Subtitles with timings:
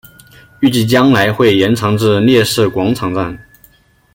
[0.61, 3.37] 预计将来会延长至烈士广场站。